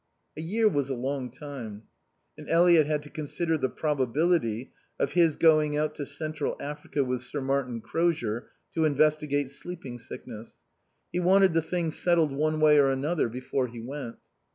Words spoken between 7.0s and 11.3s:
with Sir Martin Crozier to investigate sleeping sickness. He